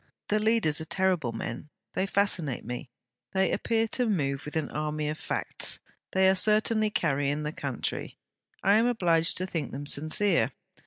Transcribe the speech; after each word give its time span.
The 0.29 0.39
leaders 0.39 0.81
are 0.81 0.85
terrible 0.85 1.31
men; 1.31 1.69
they 1.93 2.07
fascinate 2.07 2.65
me. 2.65 2.89
They 3.33 3.51
appear 3.51 3.87
to 3.89 4.07
move 4.07 4.45
with 4.45 4.55
an 4.55 4.71
army 4.71 5.07
of 5.09 5.19
facts. 5.19 5.77
They 6.13 6.27
are 6.27 6.33
certainly 6.33 6.89
carrying 6.89 7.43
the 7.43 7.51
country. 7.51 8.17
I 8.63 8.77
am 8.77 8.87
obliged 8.87 9.37
to 9.37 9.45
think 9.45 9.71
them 9.71 9.85
sincere. 9.85 10.53